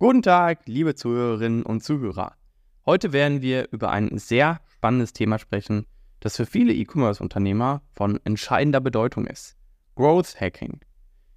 [0.00, 2.34] Guten Tag, liebe Zuhörerinnen und Zuhörer.
[2.84, 5.86] Heute werden wir über ein sehr spannendes Thema sprechen,
[6.18, 9.56] das für viele E-Commerce-Unternehmer von entscheidender Bedeutung ist.
[9.94, 10.80] Growth Hacking.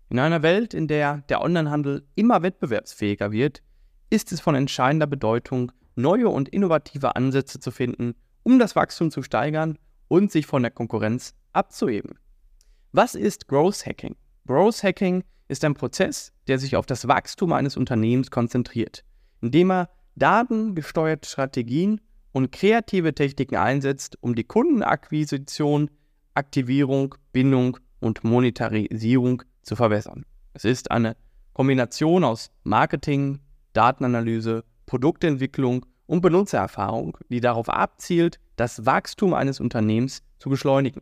[0.10, 3.62] In einer Welt, in der der Onlinehandel immer wettbewerbsfähiger wird,
[4.10, 9.22] ist es von entscheidender Bedeutung, neue und innovative Ansätze zu finden, um das Wachstum zu
[9.22, 9.78] steigern
[10.08, 12.18] und sich von der Konkurrenz abzuheben.
[12.92, 14.16] Was ist Growth Hacking?
[14.48, 19.04] Growth Hacking ist ein Prozess, der sich auf das Wachstum eines Unternehmens konzentriert,
[19.42, 25.90] indem er datengesteuerte Strategien und kreative Techniken einsetzt, um die Kundenakquisition,
[26.34, 30.26] Aktivierung, Bindung und Monetarisierung zu verbessern.
[30.54, 31.18] Es ist eine
[31.54, 33.40] Kombination aus Marketing,
[33.74, 41.02] Datenanalyse, Produktentwicklung und Benutzererfahrung, die darauf abzielt, das Wachstum eines Unternehmens zu beschleunigen.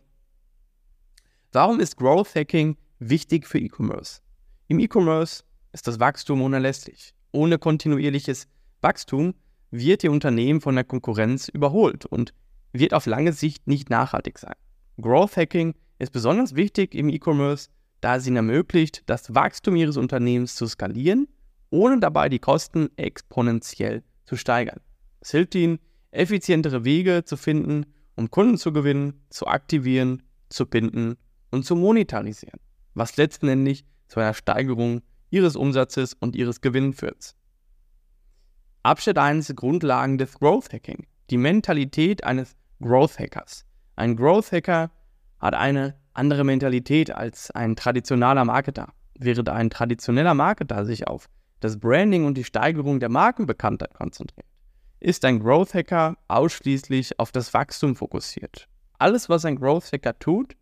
[1.51, 4.21] Warum ist Growth Hacking wichtig für E-Commerce?
[4.67, 7.13] Im E-Commerce ist das Wachstum unerlässlich.
[7.31, 8.47] Ohne kontinuierliches
[8.81, 9.35] Wachstum
[9.71, 12.33] wird Ihr Unternehmen von der Konkurrenz überholt und
[12.71, 14.55] wird auf lange Sicht nicht nachhaltig sein.
[15.01, 17.69] Growth Hacking ist besonders wichtig im E-Commerce,
[18.01, 21.27] da es Ihnen ermöglicht, das Wachstum Ihres Unternehmens zu skalieren,
[21.69, 24.79] ohne dabei die Kosten exponentiell zu steigern.
[25.19, 25.79] Es hilft Ihnen,
[26.11, 31.17] effizientere Wege zu finden, um Kunden zu gewinnen, zu aktivieren, zu binden
[31.51, 32.59] und zu monetarisieren,
[32.95, 37.35] was letztendlich zu einer Steigerung ihres Umsatzes und ihres Gewinns führt.
[38.83, 41.05] Abschnitt 1 Grundlagen des Growth Hacking.
[41.29, 43.65] Die Mentalität eines Growth Hackers.
[43.95, 44.91] Ein Growth Hacker
[45.39, 48.93] hat eine andere Mentalität als ein traditioneller Marketer.
[49.17, 51.29] Während ein traditioneller Marketer sich auf
[51.61, 54.45] das Branding und die Steigerung der Markenbekanntheit konzentriert,
[54.99, 58.67] ist ein Growth Hacker ausschließlich auf das Wachstum fokussiert.
[58.99, 60.55] Alles, was ein Growth Hacker tut,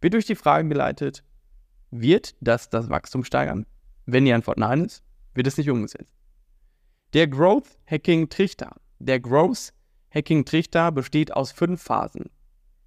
[0.00, 1.22] wird durch die Frage geleitet,
[1.90, 3.66] wird das das Wachstum steigern?
[4.06, 5.02] Wenn die Antwort nein ist,
[5.34, 6.14] wird es nicht umgesetzt.
[7.14, 8.76] Der Growth Hacking Trichter.
[8.98, 9.72] Der Growth
[10.14, 12.30] Hacking Trichter besteht aus fünf Phasen.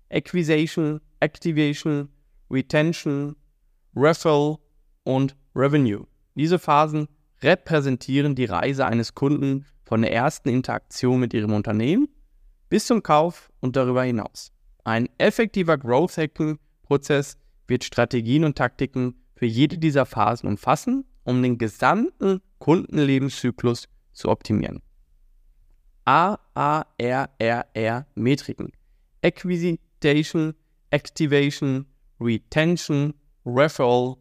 [0.10, 2.10] Acquisition, Activation,
[2.50, 3.36] Retention,
[3.96, 4.58] Referral
[5.04, 6.06] und Revenue.
[6.36, 7.08] Diese Phasen
[7.42, 12.08] repräsentieren die Reise eines Kunden von der ersten Interaktion mit ihrem Unternehmen
[12.70, 14.52] bis zum Kauf und darüber hinaus.
[14.84, 17.38] Ein effektiver Growth Hacking Prozess
[17.72, 24.84] wird Strategien und Taktiken für jede dieser Phasen umfassen, um den gesamten Kundenlebenszyklus zu optimieren.
[26.06, 28.72] A, A, R, R, R Metriken.
[29.24, 30.54] Acquisition,
[30.92, 31.86] Activation,
[32.20, 33.14] Retention,
[33.46, 34.18] Referral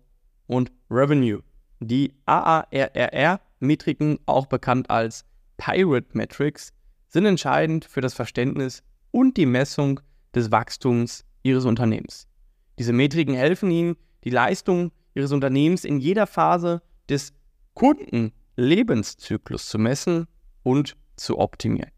[0.46, 1.42] und Revenue.
[1.80, 5.24] Die AARRR-Metriken, auch bekannt als
[5.56, 6.72] Pirate Metrics,
[7.08, 10.00] sind entscheidend für das Verständnis und die Messung
[10.34, 12.29] des Wachstums Ihres Unternehmens.
[12.80, 16.80] Diese Metriken helfen Ihnen, die Leistung Ihres Unternehmens in jeder Phase
[17.10, 17.34] des
[17.74, 20.26] Kundenlebenszyklus zu messen
[20.62, 21.90] und zu optimieren.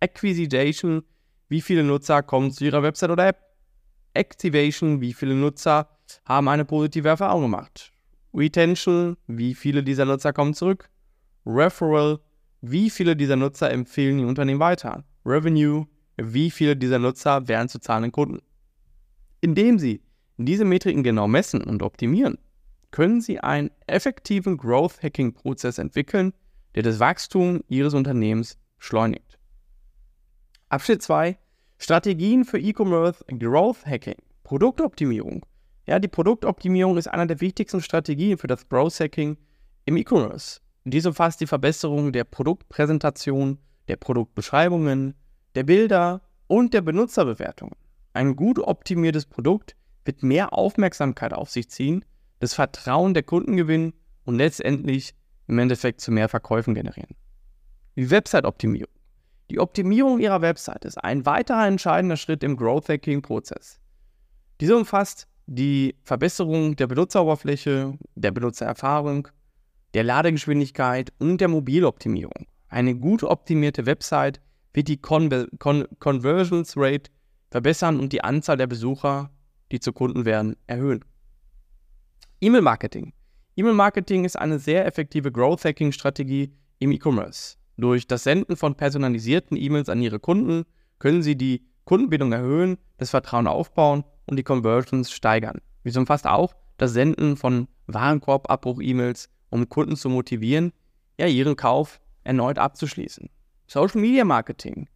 [0.00, 1.02] Acquisition,
[1.48, 3.38] wie viele Nutzer kommen zu Ihrer Website oder App?
[4.12, 5.88] Activation, wie viele Nutzer
[6.26, 7.90] haben eine positive Erfahrung gemacht?
[8.34, 10.90] Retention, wie viele dieser Nutzer kommen zurück?
[11.46, 12.20] Referral,
[12.60, 15.04] wie viele dieser Nutzer empfehlen Ihr Unternehmen weiter?
[15.24, 15.86] Revenue,
[16.18, 18.42] wie viele dieser Nutzer werden zu zahlenden Kunden?
[19.40, 20.02] Indem Sie
[20.36, 22.38] diese Metriken genau messen und optimieren,
[22.90, 26.32] können Sie einen effektiven Growth Hacking Prozess entwickeln,
[26.74, 29.38] der das Wachstum Ihres Unternehmens beschleunigt.
[30.68, 31.38] Abschnitt 2
[31.78, 34.16] Strategien für E-Commerce Growth Hacking.
[34.44, 35.46] Produktoptimierung.
[35.86, 39.38] Ja, die Produktoptimierung ist einer der wichtigsten Strategien für das Growth Hacking
[39.86, 40.60] im E-Commerce.
[40.84, 43.58] Dies umfasst die Verbesserung der Produktpräsentation,
[43.88, 45.14] der Produktbeschreibungen,
[45.54, 47.74] der Bilder und der Benutzerbewertungen.
[48.12, 52.04] Ein gut optimiertes Produkt wird mehr Aufmerksamkeit auf sich ziehen,
[52.40, 53.92] das Vertrauen der Kunden gewinnen
[54.24, 55.14] und letztendlich
[55.46, 57.14] im Endeffekt zu mehr Verkäufen generieren.
[57.96, 58.92] Die Website-Optimierung.
[59.50, 63.80] Die Optimierung Ihrer Website ist ein weiterer entscheidender Schritt im Growth Hacking-Prozess.
[64.60, 69.28] Diese umfasst die Verbesserung der Benutzeroberfläche, der Benutzererfahrung,
[69.94, 72.46] der Ladegeschwindigkeit und der Mobiloptimierung.
[72.68, 74.40] Eine gut optimierte Website
[74.72, 77.10] wird die Con Con Conversions Rate
[77.50, 79.30] verbessern und die Anzahl der Besucher,
[79.72, 81.04] die zu Kunden werden, erhöhen.
[82.40, 83.12] E-Mail-Marketing.
[83.56, 87.56] E-Mail-Marketing ist eine sehr effektive Growth-Hacking-Strategie im E-Commerce.
[87.76, 90.64] Durch das Senden von personalisierten E-Mails an Ihre Kunden
[90.98, 95.60] können Sie die Kundenbindung erhöhen, das Vertrauen aufbauen und die Conversions steigern.
[95.84, 100.72] Dies umfasst auch das Senden von Warenkorbabbruch-E-Mails, um Kunden zu motivieren,
[101.18, 103.28] ja, ihren Kauf erneut abzuschließen.
[103.66, 104.88] Social Media Marketing.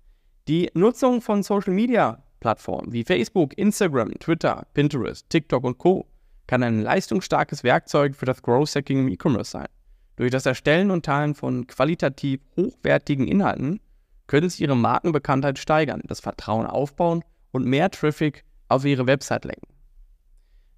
[0.48, 6.06] Die Nutzung von Social Media Plattformen wie Facebook, Instagram, Twitter, Pinterest, TikTok und Co.
[6.46, 9.68] kann ein leistungsstarkes Werkzeug für das Growth Hacking im E-Commerce sein.
[10.16, 13.80] Durch das Erstellen und Teilen von qualitativ hochwertigen Inhalten
[14.26, 19.68] können Sie Ihre Markenbekanntheit steigern, das Vertrauen aufbauen und mehr Traffic auf Ihre Website lenken.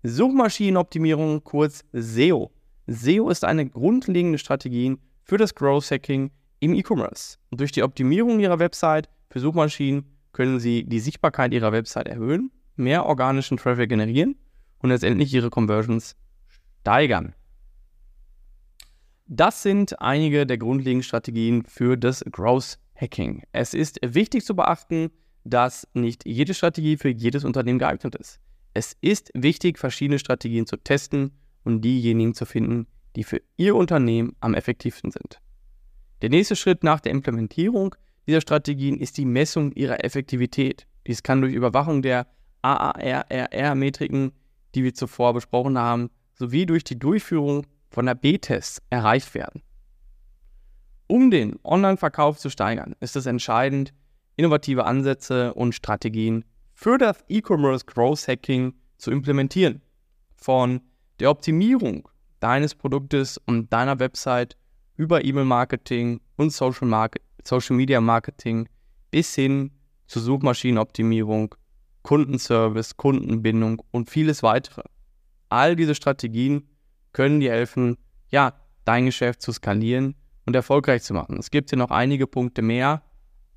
[0.02, 2.50] Suchmaschinenoptimierung, kurz SEO.
[2.86, 6.30] SEO ist eine grundlegende Strategie für das Growth Hacking
[6.60, 7.38] im E-Commerce.
[7.50, 13.06] Durch die Optimierung Ihrer Website für Suchmaschinen können Sie die Sichtbarkeit Ihrer Website erhöhen, mehr
[13.06, 14.36] organischen Traffic generieren
[14.80, 16.14] und letztendlich Ihre Conversions
[16.82, 17.34] steigern.
[19.26, 23.44] Das sind einige der grundlegenden Strategien für das Growth Hacking.
[23.52, 25.10] Es ist wichtig zu beachten,
[25.44, 28.38] dass nicht jede Strategie für jedes Unternehmen geeignet ist.
[28.74, 31.30] Es ist wichtig, verschiedene Strategien zu testen
[31.64, 35.40] und diejenigen zu finden, die für Ihr Unternehmen am effektivsten sind.
[36.20, 37.94] Der nächste Schritt nach der Implementierung
[38.26, 40.86] dieser Strategien ist die Messung ihrer Effektivität.
[41.06, 42.26] Dies kann durch Überwachung der
[42.62, 44.32] AARRR-Metriken,
[44.74, 49.62] die wir zuvor besprochen haben, sowie durch die Durchführung von AB-Tests erreicht werden.
[51.06, 53.94] Um den Online-Verkauf zu steigern, ist es entscheidend,
[54.34, 56.44] innovative Ansätze und Strategien
[56.74, 59.82] für das E-Commerce Growth Hacking zu implementieren.
[60.34, 60.80] Von
[61.20, 62.08] der Optimierung
[62.40, 64.56] deines Produktes und deiner Website
[64.96, 68.68] über E-Mail-Marketing und Social, Market, Social Media Marketing
[69.10, 69.70] bis hin
[70.06, 71.54] zur Suchmaschinenoptimierung,
[72.02, 74.82] Kundenservice, Kundenbindung und vieles weitere.
[75.48, 76.68] All diese Strategien
[77.12, 77.96] können dir helfen,
[78.30, 78.54] ja,
[78.84, 81.38] dein Geschäft zu skalieren und erfolgreich zu machen.
[81.38, 83.02] Es gibt hier noch einige Punkte mehr,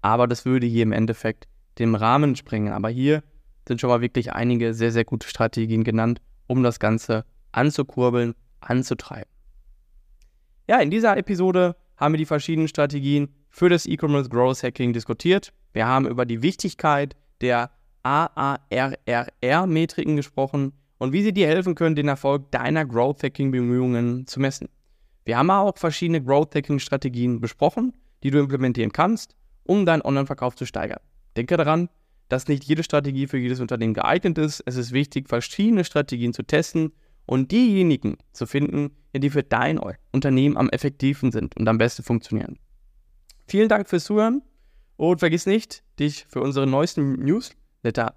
[0.02, 1.48] aber das würde hier im Endeffekt
[1.78, 2.74] dem Rahmen springen.
[2.74, 3.24] Aber hier
[3.68, 9.30] sind schon mal wirklich einige sehr, sehr gute Strategien genannt, um das Ganze anzukurbeln, anzutreiben.
[10.68, 15.54] Ja, in dieser Episode haben wir die verschiedenen Strategien für das E-Commerce Growth Hacking diskutiert.
[15.74, 17.72] Wir haben über die Wichtigkeit der
[18.04, 24.40] AARRR-Metriken gesprochen und wie sie dir helfen können, den Erfolg deiner Growth Hacking Bemühungen zu
[24.40, 24.70] messen.
[25.26, 27.94] Wir haben auch verschiedene Growth Hacking Strategien besprochen,
[28.24, 31.00] die du implementieren kannst, um deinen Online-Verkauf zu steigern.
[31.38, 31.90] Denke daran,
[32.30, 34.64] dass nicht jede Strategie für jedes Unternehmen geeignet ist.
[34.66, 36.94] Es ist wichtig, verschiedene Strategien zu testen
[37.26, 39.80] und diejenigen zu finden, die für dein
[40.12, 42.58] Unternehmen am effektivsten sind und am besten funktionieren.
[43.50, 44.44] Vielen Dank fürs Zuhören
[44.96, 48.14] und vergiss nicht, dich für unsere neuesten Newsletter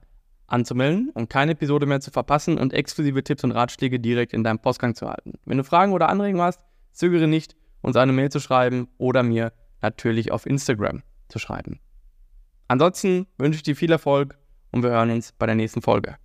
[0.46, 4.58] anzumelden und keine Episode mehr zu verpassen und exklusive Tipps und Ratschläge direkt in deinem
[4.58, 5.38] Postgang zu halten.
[5.46, 6.60] Wenn du Fragen oder Anregungen hast,
[6.92, 11.80] zögere nicht, uns eine Mail zu schreiben oder mir natürlich auf Instagram zu schreiben.
[12.68, 14.38] Ansonsten wünsche ich dir viel Erfolg
[14.70, 16.16] und wir hören uns bei der nächsten Folge.